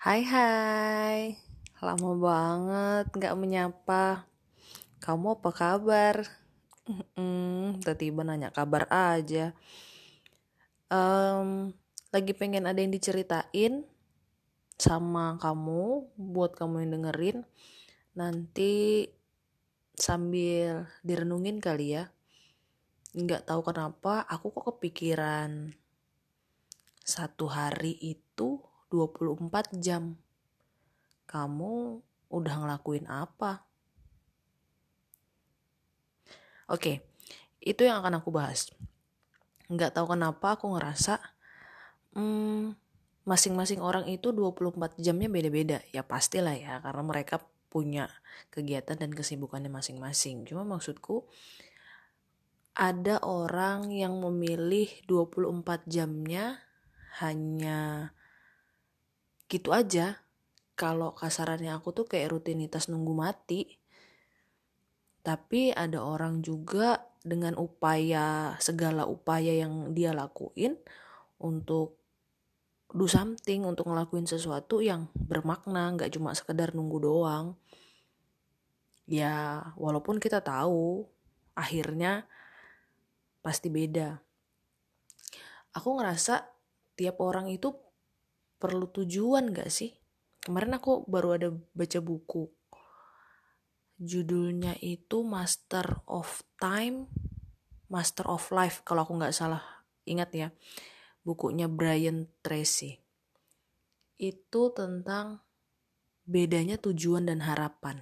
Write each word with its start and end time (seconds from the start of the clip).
Hai 0.00 0.24
hai, 0.24 1.36
lama 1.84 2.16
banget 2.16 3.12
gak 3.20 3.36
menyapa. 3.36 4.24
Kamu 4.96 5.36
apa 5.36 5.52
kabar? 5.52 6.24
Hmm, 6.88 7.76
tiba-tiba 7.84 8.24
nanya 8.24 8.48
kabar 8.48 8.88
aja. 8.88 9.52
Um, 10.88 11.76
lagi 12.16 12.32
pengen 12.32 12.64
ada 12.64 12.80
yang 12.80 12.96
diceritain 12.96 13.84
sama 14.80 15.36
kamu, 15.36 16.08
buat 16.16 16.56
kamu 16.56 16.80
yang 16.80 16.96
dengerin. 16.96 17.44
Nanti 18.16 19.04
sambil 20.00 20.88
direnungin 21.04 21.60
kali 21.60 22.00
ya. 22.00 22.08
Nggak 23.12 23.52
tahu 23.52 23.68
kenapa, 23.68 24.24
aku 24.24 24.48
kok 24.48 24.64
kepikiran 24.72 25.76
satu 27.04 27.52
hari 27.52 28.00
itu 28.00 28.69
24 28.90 29.78
jam. 29.78 30.18
Kamu 31.30 32.02
udah 32.30 32.54
ngelakuin 32.60 33.06
apa? 33.06 33.62
Oke, 36.70 37.02
itu 37.58 37.82
yang 37.82 38.02
akan 38.02 38.22
aku 38.22 38.30
bahas. 38.30 38.70
Nggak 39.70 39.94
tahu 39.94 40.14
kenapa 40.14 40.58
aku 40.58 40.70
ngerasa 40.74 41.18
hmm, 42.14 42.74
masing-masing 43.26 43.82
orang 43.82 44.06
itu 44.06 44.30
24 44.34 44.98
jamnya 44.98 45.30
beda-beda. 45.30 45.78
Ya 45.94 46.02
pastilah 46.02 46.54
ya, 46.54 46.78
karena 46.82 47.02
mereka 47.02 47.42
punya 47.70 48.10
kegiatan 48.50 48.98
dan 48.98 49.14
kesibukannya 49.14 49.70
masing-masing. 49.70 50.42
Cuma 50.46 50.66
maksudku, 50.66 51.30
ada 52.74 53.22
orang 53.22 53.90
yang 53.94 54.18
memilih 54.18 54.90
24 55.06 55.86
jamnya 55.86 56.58
hanya 57.22 58.10
gitu 59.50 59.74
aja. 59.74 60.22
Kalau 60.78 61.12
kasarannya 61.12 61.74
aku 61.74 61.90
tuh 61.90 62.06
kayak 62.06 62.30
rutinitas 62.30 62.86
nunggu 62.86 63.12
mati. 63.12 63.76
Tapi 65.20 65.74
ada 65.74 66.00
orang 66.00 66.40
juga 66.40 67.04
dengan 67.20 67.58
upaya 67.60 68.56
segala 68.56 69.04
upaya 69.04 69.52
yang 69.52 69.92
dia 69.92 70.16
lakuin 70.16 70.80
untuk 71.36 72.00
do 72.90 73.04
something 73.04 73.68
untuk 73.68 73.92
ngelakuin 73.92 74.24
sesuatu 74.24 74.80
yang 74.80 75.12
bermakna 75.12 75.92
nggak 75.92 76.16
cuma 76.16 76.32
sekedar 76.32 76.72
nunggu 76.72 77.04
doang. 77.04 77.60
Ya 79.04 79.66
walaupun 79.76 80.16
kita 80.16 80.40
tahu 80.40 81.04
akhirnya 81.52 82.24
pasti 83.44 83.68
beda. 83.68 84.16
Aku 85.76 86.00
ngerasa 86.00 86.48
tiap 86.96 87.20
orang 87.20 87.52
itu 87.52 87.76
perlu 88.60 88.92
tujuan 88.92 89.56
gak 89.56 89.72
sih? 89.72 89.96
Kemarin 90.44 90.76
aku 90.76 91.04
baru 91.08 91.36
ada 91.36 91.48
baca 91.72 91.98
buku. 92.00 92.48
Judulnya 94.00 94.76
itu 94.80 95.20
Master 95.20 96.04
of 96.08 96.40
Time, 96.56 97.12
Master 97.92 98.24
of 98.24 98.48
Life 98.48 98.80
kalau 98.80 99.04
aku 99.04 99.20
nggak 99.20 99.36
salah 99.36 99.60
ingat 100.08 100.30
ya. 100.32 100.48
Bukunya 101.20 101.68
Brian 101.68 102.32
Tracy. 102.40 102.96
Itu 104.16 104.72
tentang 104.72 105.44
bedanya 106.24 106.80
tujuan 106.80 107.28
dan 107.28 107.44
harapan. 107.44 108.00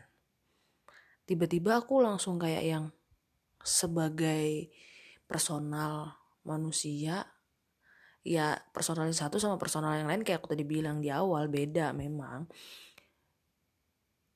Tiba-tiba 1.26 1.82
aku 1.82 1.98
langsung 1.98 2.38
kayak 2.38 2.62
yang 2.62 2.84
sebagai 3.66 4.70
personal 5.26 6.14
manusia 6.46 7.26
ya 8.28 8.60
personal 8.76 9.08
yang 9.08 9.16
satu 9.16 9.40
sama 9.40 9.56
personal 9.56 9.96
yang 9.96 10.04
lain 10.04 10.20
kayak 10.20 10.44
aku 10.44 10.52
tadi 10.52 10.68
bilang 10.68 11.00
di 11.00 11.08
awal 11.08 11.48
beda 11.48 11.96
memang. 11.96 12.44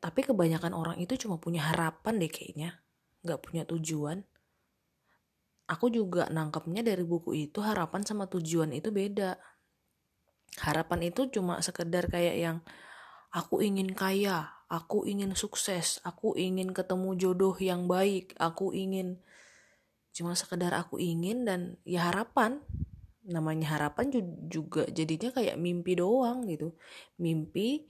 Tapi 0.00 0.20
kebanyakan 0.24 0.72
orang 0.72 0.96
itu 0.98 1.14
cuma 1.20 1.36
punya 1.36 1.68
harapan 1.68 2.16
deh 2.16 2.32
kayaknya 2.32 2.80
nggak 3.20 3.40
punya 3.44 3.62
tujuan. 3.68 4.24
Aku 5.68 5.92
juga 5.92 6.26
nangkepnya 6.32 6.80
dari 6.80 7.04
buku 7.04 7.36
itu 7.36 7.60
harapan 7.60 8.02
sama 8.02 8.26
tujuan 8.32 8.72
itu 8.72 8.88
beda. 8.88 9.36
Harapan 10.58 11.12
itu 11.12 11.28
cuma 11.28 11.60
sekedar 11.60 12.08
kayak 12.08 12.36
yang 12.40 12.56
aku 13.32 13.60
ingin 13.64 13.92
kaya 13.92 14.52
aku 14.72 15.04
ingin 15.08 15.36
sukses 15.36 16.00
aku 16.04 16.32
ingin 16.36 16.72
ketemu 16.72 17.16
jodoh 17.16 17.56
yang 17.56 17.84
baik 17.88 18.32
aku 18.36 18.72
ingin 18.72 19.20
cuma 20.12 20.36
sekedar 20.36 20.76
aku 20.76 21.00
ingin 21.00 21.48
dan 21.48 21.80
ya 21.84 22.12
harapan 22.12 22.60
namanya 23.22 23.78
harapan 23.78 24.10
juga 24.50 24.82
jadinya 24.90 25.30
kayak 25.30 25.58
mimpi 25.58 25.94
doang 25.94 26.42
gitu. 26.50 26.74
Mimpi 27.22 27.86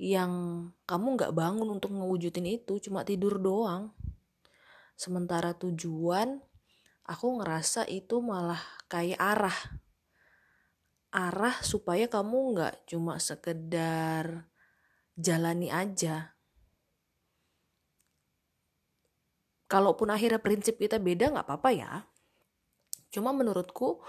yang 0.00 0.66
kamu 0.82 1.06
nggak 1.14 1.34
bangun 1.36 1.68
untuk 1.78 1.94
ngewujudin 1.94 2.58
itu 2.58 2.82
cuma 2.82 3.06
tidur 3.06 3.38
doang. 3.38 3.94
Sementara 4.98 5.54
tujuan 5.54 6.42
aku 7.06 7.26
ngerasa 7.38 7.86
itu 7.86 8.18
malah 8.18 8.60
kayak 8.90 9.18
arah. 9.18 9.58
Arah 11.12 11.60
supaya 11.62 12.08
kamu 12.08 12.38
nggak 12.56 12.74
cuma 12.90 13.20
sekedar 13.22 14.50
jalani 15.14 15.68
aja. 15.70 16.34
Kalaupun 19.70 20.12
akhirnya 20.12 20.40
prinsip 20.42 20.76
kita 20.76 21.00
beda 21.00 21.32
nggak 21.32 21.46
apa-apa 21.48 21.70
ya. 21.72 21.92
Cuma 23.12 23.32
menurutku 23.32 24.00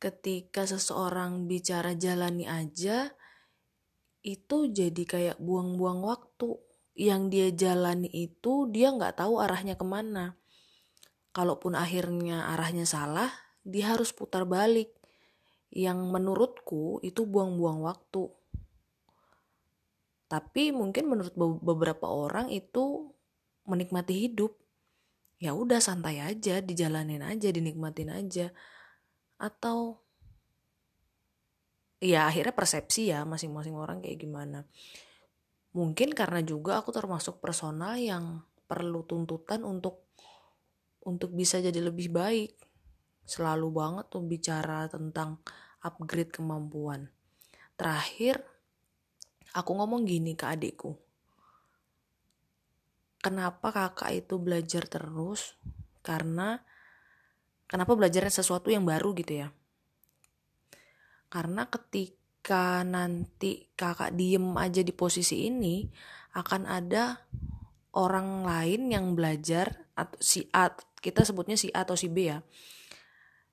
ketika 0.00 0.64
seseorang 0.64 1.44
bicara 1.44 1.92
jalani 1.92 2.48
aja 2.48 3.12
itu 4.24 4.68
jadi 4.72 5.02
kayak 5.04 5.38
buang-buang 5.38 6.00
waktu. 6.02 6.56
Yang 6.96 7.22
dia 7.32 7.48
jalani 7.54 8.10
itu 8.10 8.66
dia 8.68 8.90
nggak 8.90 9.20
tahu 9.22 9.38
arahnya 9.38 9.78
ke 9.78 9.86
mana. 9.86 10.36
Kalaupun 11.30 11.78
akhirnya 11.78 12.50
arahnya 12.50 12.88
salah 12.88 13.30
dia 13.62 13.94
harus 13.94 14.10
putar 14.10 14.48
balik. 14.48 14.90
Yang 15.70 16.02
menurutku 16.10 16.98
itu 17.06 17.22
buang-buang 17.28 17.86
waktu. 17.86 18.26
Tapi 20.26 20.74
mungkin 20.74 21.06
menurut 21.06 21.34
beberapa 21.62 22.10
orang 22.10 22.50
itu 22.50 23.14
menikmati 23.68 24.26
hidup. 24.26 24.58
Ya 25.40 25.56
udah 25.56 25.80
santai 25.80 26.20
aja 26.20 26.60
dijalanin 26.60 27.24
aja 27.24 27.48
dinikmatin 27.48 28.12
aja 28.12 28.52
atau 29.40 29.96
ya 32.00 32.28
akhirnya 32.28 32.52
persepsi 32.52 33.08
ya 33.08 33.24
masing-masing 33.24 33.72
orang 33.72 34.04
kayak 34.04 34.20
gimana. 34.20 34.68
Mungkin 35.72 36.12
karena 36.12 36.44
juga 36.44 36.84
aku 36.84 36.92
termasuk 36.92 37.40
personal 37.40 37.96
yang 37.96 38.44
perlu 38.68 39.02
tuntutan 39.08 39.64
untuk 39.64 40.10
untuk 41.02 41.32
bisa 41.32 41.56
jadi 41.58 41.80
lebih 41.80 42.12
baik. 42.12 42.52
Selalu 43.24 43.68
banget 43.72 44.06
tuh 44.12 44.24
bicara 44.26 44.90
tentang 44.90 45.40
upgrade 45.80 46.34
kemampuan. 46.34 47.08
Terakhir 47.78 48.44
aku 49.56 49.70
ngomong 49.72 50.04
gini 50.04 50.36
ke 50.36 50.44
adikku. 50.44 50.92
Kenapa 53.20 53.68
kakak 53.70 54.26
itu 54.26 54.40
belajar 54.40 54.88
terus? 54.88 55.54
Karena 56.00 56.60
kenapa 57.70 57.94
belajarnya 57.94 58.34
sesuatu 58.34 58.74
yang 58.74 58.82
baru 58.82 59.14
gitu 59.14 59.46
ya? 59.46 59.48
Karena 61.30 61.70
ketika 61.70 62.82
nanti 62.82 63.70
kakak 63.78 64.18
diem 64.18 64.58
aja 64.58 64.82
di 64.82 64.90
posisi 64.90 65.46
ini 65.46 65.86
akan 66.34 66.66
ada 66.66 67.22
orang 67.94 68.42
lain 68.42 68.90
yang 68.90 69.14
belajar 69.14 69.86
atau 69.94 70.18
si 70.18 70.50
A 70.50 70.74
kita 70.98 71.22
sebutnya 71.22 71.54
si 71.54 71.70
A 71.70 71.86
atau 71.86 71.94
si 71.94 72.10
B 72.10 72.26
ya 72.26 72.42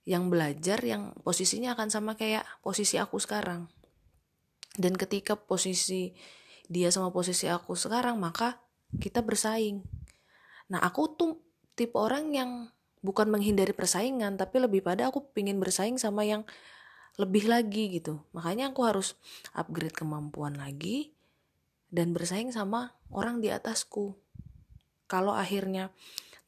yang 0.07 0.31
belajar 0.31 0.79
yang 0.81 1.11
posisinya 1.19 1.75
akan 1.75 1.91
sama 1.91 2.15
kayak 2.15 2.47
posisi 2.63 2.95
aku 2.95 3.19
sekarang. 3.19 3.67
Dan 4.71 4.95
ketika 4.95 5.35
posisi 5.35 6.15
dia 6.71 6.87
sama 6.95 7.11
posisi 7.11 7.51
aku 7.51 7.75
sekarang 7.75 8.15
maka 8.15 8.63
kita 9.03 9.19
bersaing. 9.19 9.83
Nah 10.71 10.79
aku 10.79 11.11
tuh 11.19 11.43
tipe 11.75 11.99
orang 11.99 12.31
yang 12.31 12.51
bukan 13.07 13.31
menghindari 13.31 13.71
persaingan 13.71 14.35
tapi 14.35 14.59
lebih 14.59 14.83
pada 14.83 15.07
aku 15.07 15.31
pingin 15.31 15.63
bersaing 15.63 15.95
sama 15.95 16.27
yang 16.27 16.43
lebih 17.15 17.47
lagi 17.47 17.87
gitu. 17.95 18.19
Makanya 18.35 18.75
aku 18.75 18.83
harus 18.83 19.15
upgrade 19.55 19.95
kemampuan 19.95 20.59
lagi 20.59 21.15
dan 21.87 22.11
bersaing 22.11 22.51
sama 22.51 22.99
orang 23.07 23.39
di 23.39 23.47
atasku. 23.47 24.19
Kalau 25.07 25.31
akhirnya 25.31 25.95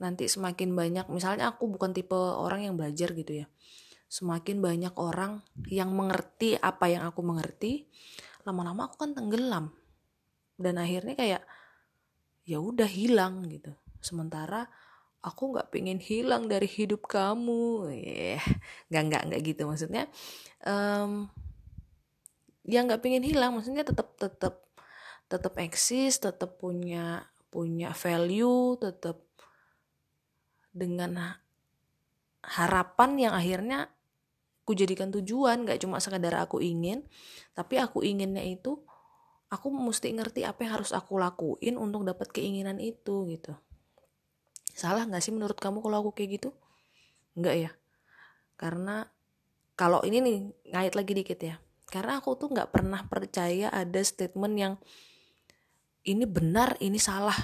nanti 0.04 0.28
semakin 0.28 0.76
banyak 0.76 1.08
misalnya 1.08 1.56
aku 1.56 1.72
bukan 1.72 1.96
tipe 1.96 2.16
orang 2.16 2.68
yang 2.68 2.76
belajar 2.76 3.16
gitu 3.16 3.44
ya 3.44 3.48
semakin 4.10 4.58
banyak 4.58 4.98
orang 4.98 5.46
yang 5.70 5.94
mengerti 5.94 6.58
apa 6.58 6.90
yang 6.90 7.06
aku 7.06 7.22
mengerti 7.22 7.86
lama-lama 8.44 8.90
aku 8.90 9.06
kan 9.06 9.14
tenggelam. 9.14 9.70
Dan 10.60 10.82
akhirnya 10.82 11.16
kayak 11.16 11.44
ya 12.44 12.58
udah 12.58 12.90
hilang 12.90 13.46
gitu. 13.48 13.72
Sementara 14.02 14.66
aku 15.20 15.56
nggak 15.56 15.70
pengen 15.72 16.00
hilang 16.00 16.48
dari 16.48 16.68
hidup 16.68 17.04
kamu 17.08 17.92
yeah. 17.92 18.44
nggak 18.88 19.04
nggak 19.12 19.24
nggak 19.32 19.42
gitu 19.44 19.62
maksudnya 19.68 20.08
um, 20.64 21.28
ya 22.64 22.86
nggak 22.86 23.04
pengen 23.04 23.24
hilang 23.28 23.58
maksudnya 23.58 23.84
tetap 23.84 24.16
tetap 24.16 24.64
tetap 25.28 25.54
eksis 25.60 26.24
tetap 26.24 26.58
punya 26.58 27.28
punya 27.52 27.92
value 27.92 28.80
tetap 28.80 29.20
dengan 30.70 31.36
harapan 32.46 33.12
yang 33.20 33.34
akhirnya 33.36 33.90
aku 34.64 34.78
jadikan 34.78 35.10
tujuan 35.10 35.66
gak 35.66 35.82
cuma 35.82 35.98
sekadar 35.98 36.46
aku 36.46 36.62
ingin 36.62 37.02
tapi 37.58 37.82
aku 37.82 38.06
inginnya 38.06 38.46
itu 38.46 38.78
aku 39.50 39.74
mesti 39.74 40.14
ngerti 40.14 40.46
apa 40.46 40.62
yang 40.62 40.78
harus 40.78 40.94
aku 40.94 41.18
lakuin 41.18 41.76
untuk 41.76 42.06
dapat 42.06 42.30
keinginan 42.30 42.78
itu 42.78 43.26
gitu 43.34 43.58
salah 44.80 45.04
nggak 45.04 45.20
sih 45.20 45.36
menurut 45.36 45.60
kamu 45.60 45.84
kalau 45.84 46.08
aku 46.08 46.12
kayak 46.16 46.40
gitu? 46.40 46.50
Nggak 47.36 47.56
ya? 47.60 47.72
Karena 48.56 49.04
kalau 49.76 50.00
ini 50.08 50.24
nih 50.24 50.38
ngait 50.72 50.94
lagi 50.96 51.14
dikit 51.14 51.40
ya. 51.44 51.56
Karena 51.92 52.24
aku 52.24 52.40
tuh 52.40 52.48
nggak 52.56 52.72
pernah 52.72 53.04
percaya 53.04 53.68
ada 53.68 54.00
statement 54.00 54.56
yang 54.56 54.74
ini 56.08 56.24
benar 56.24 56.80
ini 56.80 56.98
salah. 56.98 57.38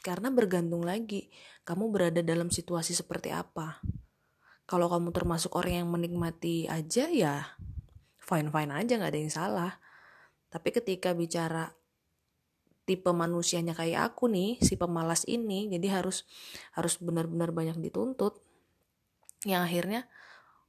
Karena 0.00 0.32
bergantung 0.32 0.82
lagi 0.82 1.28
kamu 1.62 1.92
berada 1.92 2.20
dalam 2.24 2.50
situasi 2.50 2.96
seperti 2.96 3.30
apa. 3.30 3.78
Kalau 4.66 4.88
kamu 4.88 5.12
termasuk 5.12 5.52
orang 5.54 5.84
yang 5.84 5.88
menikmati 5.92 6.66
aja 6.66 7.06
ya 7.12 7.44
fine 8.22 8.48
fine 8.48 8.72
aja 8.72 8.92
nggak 8.96 9.12
ada 9.12 9.20
yang 9.20 9.34
salah. 9.34 9.72
Tapi 10.48 10.68
ketika 10.72 11.12
bicara 11.12 11.68
tipe 12.82 13.10
manusianya 13.14 13.78
kayak 13.78 14.14
aku 14.14 14.26
nih 14.26 14.58
si 14.58 14.74
pemalas 14.74 15.22
ini 15.30 15.70
jadi 15.70 16.02
harus 16.02 16.26
harus 16.74 16.98
benar-benar 16.98 17.54
banyak 17.54 17.78
dituntut. 17.78 18.42
Yang 19.46 19.62
akhirnya 19.62 20.00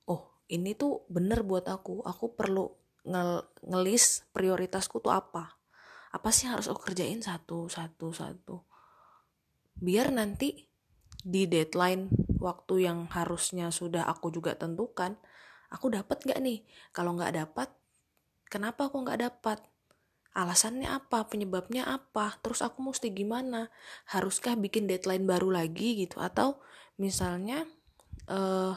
oh 0.06 0.30
ini 0.50 0.78
tuh 0.78 1.06
bener 1.10 1.42
buat 1.42 1.66
aku. 1.66 2.06
Aku 2.06 2.38
perlu 2.38 2.70
ngel 3.04 3.44
ngelis 3.66 4.30
prioritasku 4.32 5.02
tuh 5.02 5.14
apa? 5.14 5.58
Apa 6.14 6.30
sih 6.30 6.46
harus 6.46 6.70
aku 6.70 6.94
kerjain? 6.94 7.20
Satu 7.26 7.66
satu 7.66 8.14
satu. 8.14 8.62
Biar 9.74 10.14
nanti 10.14 10.70
di 11.24 11.50
deadline 11.50 12.14
waktu 12.38 12.86
yang 12.86 13.10
harusnya 13.10 13.72
sudah 13.72 14.06
aku 14.06 14.30
juga 14.30 14.54
tentukan 14.54 15.18
aku 15.74 15.90
dapat 15.90 16.22
nggak 16.22 16.40
nih? 16.46 16.60
Kalau 16.94 17.18
nggak 17.18 17.34
dapat 17.34 17.74
kenapa 18.54 18.86
aku 18.86 19.02
nggak 19.02 19.20
dapat 19.26 19.73
alasannya 20.34 20.90
apa? 20.90 21.26
Penyebabnya 21.30 21.86
apa? 21.86 22.38
Terus 22.42 22.66
aku 22.66 22.82
mesti 22.82 23.14
gimana? 23.14 23.70
Haruskah 24.10 24.58
bikin 24.58 24.90
deadline 24.90 25.24
baru 25.30 25.54
lagi 25.54 26.06
gitu? 26.06 26.20
Atau 26.20 26.62
misalnya 26.98 27.66
uh, 28.28 28.76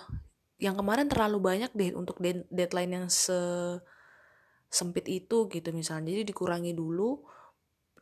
yang 0.56 0.76
kemarin 0.76 1.08
terlalu 1.08 1.40
banyak 1.40 1.72
deh 1.72 1.92
untuk 1.92 2.20
deadline 2.48 2.92
yang 3.02 3.06
se 3.08 3.36
sempit 4.68 5.08
itu 5.08 5.48
gitu 5.48 5.72
misalnya. 5.72 6.12
Jadi 6.12 6.30
dikurangi 6.30 6.72
dulu 6.76 7.24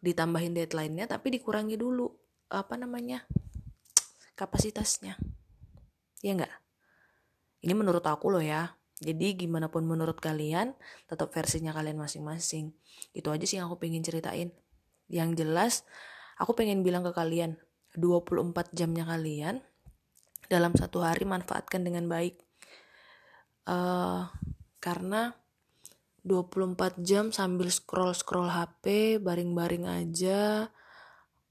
ditambahin 0.04 0.52
deadline-nya 0.52 1.08
tapi 1.08 1.32
dikurangi 1.32 1.80
dulu 1.80 2.10
apa 2.52 2.76
namanya 2.76 3.24
kapasitasnya. 4.36 5.16
Ya 6.20 6.32
enggak 6.36 6.64
ini 7.64 7.72
menurut 7.72 8.04
aku 8.04 8.28
loh 8.28 8.44
ya 8.44 8.76
jadi 9.04 9.36
gimana 9.36 9.68
pun 9.68 9.84
menurut 9.84 10.16
kalian 10.16 10.72
tetap 11.04 11.28
versinya 11.36 11.76
kalian 11.76 12.00
masing-masing. 12.00 12.72
Itu 13.12 13.28
aja 13.28 13.44
sih 13.44 13.60
yang 13.60 13.68
aku 13.68 13.76
pengen 13.76 14.00
ceritain. 14.00 14.50
Yang 15.12 15.30
jelas 15.44 15.74
aku 16.40 16.56
pengen 16.56 16.80
bilang 16.80 17.04
ke 17.04 17.12
kalian 17.12 17.60
24 17.94 18.72
jamnya 18.72 19.04
kalian 19.04 19.60
dalam 20.48 20.72
satu 20.72 21.04
hari 21.04 21.28
manfaatkan 21.28 21.84
dengan 21.84 22.08
baik. 22.08 22.40
Uh, 23.64 24.28
karena 24.80 25.36
24 26.24 27.04
jam 27.04 27.28
sambil 27.28 27.68
scroll-scroll 27.68 28.48
HP 28.48 29.16
baring-baring 29.20 29.84
aja 29.84 30.72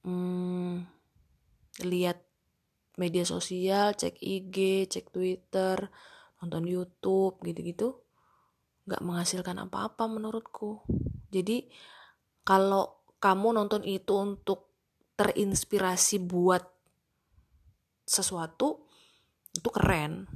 hmm, 0.01 0.85
lihat 1.85 2.21
media 2.97 3.25
sosial, 3.25 3.97
cek 3.97 4.21
IG, 4.21 4.89
cek 4.89 5.09
Twitter, 5.09 5.89
nonton 6.44 6.68
YouTube 6.68 7.40
gitu-gitu 7.48 8.04
nggak 8.84 9.00
menghasilkan 9.00 9.63
apa-apa 9.63 10.12
menurutku. 10.12 10.84
Jadi 11.31 11.72
kalau 12.44 13.07
kamu 13.24 13.56
nonton 13.56 13.88
itu 13.88 14.12
untuk 14.12 14.68
terinspirasi 15.16 16.19
buat 16.19 16.68
sesuatu 18.04 18.84
itu 19.56 19.69
keren. 19.72 20.28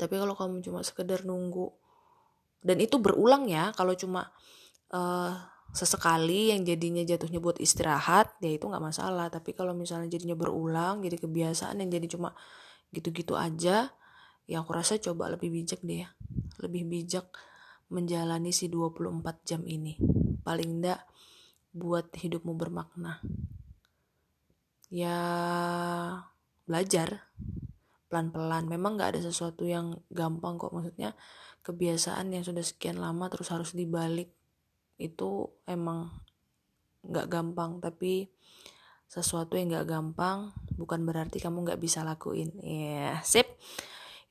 Tapi 0.00 0.14
kalau 0.16 0.32
kamu 0.32 0.64
cuma 0.64 0.80
sekedar 0.80 1.28
nunggu 1.28 1.68
dan 2.64 2.80
itu 2.80 2.96
berulang 2.96 3.44
ya, 3.44 3.76
kalau 3.76 3.92
cuma 3.92 4.32
uh, 4.96 5.36
sesekali 5.74 6.54
yang 6.54 6.64
jadinya 6.64 7.04
jatuhnya 7.04 7.42
buat 7.42 7.58
istirahat 7.58 8.38
ya 8.38 8.54
itu 8.54 8.70
nggak 8.70 8.78
masalah 8.78 9.26
tapi 9.26 9.50
kalau 9.58 9.74
misalnya 9.74 10.06
jadinya 10.06 10.38
berulang 10.38 11.02
jadi 11.02 11.18
kebiasaan 11.18 11.82
yang 11.82 11.90
jadi 11.90 12.06
cuma 12.14 12.30
gitu-gitu 12.94 13.34
aja 13.34 13.90
ya 14.44 14.60
aku 14.60 14.76
rasa 14.76 15.00
coba 15.00 15.32
lebih 15.32 15.48
bijak 15.52 15.80
deh 15.80 16.04
ya. 16.04 16.08
Lebih 16.60 16.84
bijak 16.88 17.32
menjalani 17.88 18.52
si 18.52 18.68
24 18.68 19.22
jam 19.44 19.62
ini. 19.64 19.96
Paling 20.44 20.80
enggak 20.80 21.00
buat 21.74 22.12
hidupmu 22.12 22.54
bermakna. 22.54 23.24
Ya 24.92 25.18
belajar. 26.68 27.28
Pelan-pelan. 28.12 28.68
Memang 28.68 29.00
nggak 29.00 29.16
ada 29.16 29.20
sesuatu 29.24 29.64
yang 29.64 29.98
gampang 30.12 30.60
kok. 30.60 30.70
Maksudnya 30.70 31.16
kebiasaan 31.64 32.30
yang 32.30 32.44
sudah 32.44 32.62
sekian 32.62 33.00
lama 33.00 33.32
terus 33.32 33.48
harus 33.48 33.72
dibalik 33.72 34.28
itu 35.00 35.48
emang 35.64 36.12
nggak 37.08 37.26
gampang. 37.32 37.80
Tapi 37.80 38.28
sesuatu 39.08 39.56
yang 39.56 39.72
nggak 39.72 39.88
gampang 39.88 40.52
bukan 40.76 41.06
berarti 41.08 41.40
kamu 41.40 41.64
nggak 41.64 41.80
bisa 41.80 42.04
lakuin. 42.04 42.52
Ya 42.60 42.68
yeah, 42.68 43.14
sip 43.24 43.48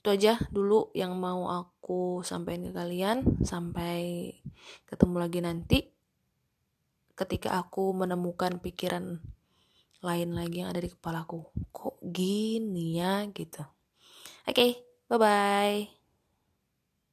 itu 0.03 0.11
aja 0.11 0.35
dulu 0.51 0.91
yang 0.91 1.15
mau 1.15 1.47
aku 1.47 2.27
sampaikan 2.27 2.67
ke 2.67 2.71
kalian. 2.75 3.39
Sampai 3.39 4.35
ketemu 4.83 5.15
lagi 5.15 5.39
nanti. 5.39 5.79
Ketika 7.15 7.55
aku 7.55 7.95
menemukan 7.95 8.59
pikiran 8.59 9.23
lain 10.03 10.29
lagi 10.35 10.59
yang 10.59 10.75
ada 10.75 10.83
di 10.83 10.91
kepalaku 10.91 11.47
kok 11.71 12.03
gini 12.03 12.99
ya 12.99 13.23
gitu. 13.31 13.63
Oke 14.43 14.51
okay, 14.51 14.71
bye 15.07 15.15
bye 15.15 15.92